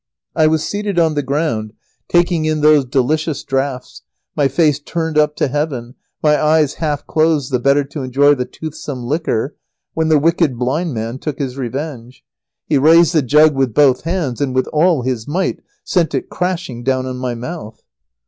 [0.35, 1.73] I was seated on the ground,
[2.09, 4.01] taking in those delicious draughts,
[4.35, 5.93] my face turned up to heaven,
[6.23, 9.55] my eyes half closed the better to enjoy the toothsome liquor,
[9.93, 12.23] when the wicked blind man took his revenge.
[12.65, 16.81] He raised the jug with both hands, and, with all his might, sent it crashing
[16.83, 17.83] down on my mouth.